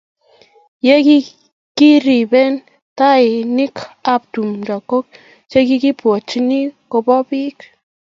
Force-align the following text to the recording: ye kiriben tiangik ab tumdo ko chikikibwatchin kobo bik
ye 0.87 0.95
kiriben 1.75 2.53
tiangik 2.97 3.77
ab 4.13 4.21
tumdo 4.33 4.75
ko 4.89 4.97
chikikibwatchin 5.49 6.47
kobo 6.91 7.15
bik 7.29 7.57